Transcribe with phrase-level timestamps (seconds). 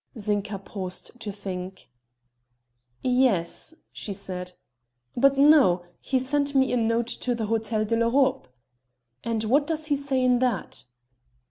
[0.17, 1.87] Zinka paused to think:
[3.03, 4.53] "Yes...." she said;
[5.15, 5.83] "but no.
[5.99, 8.47] He sent me a note to the Hotel de l'Europe."
[9.23, 10.85] "And what does he say in that?"